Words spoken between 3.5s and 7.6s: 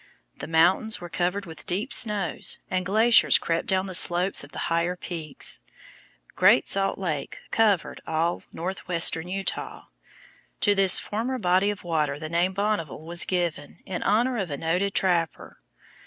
down the slopes of the higher peaks. Great Salt Lake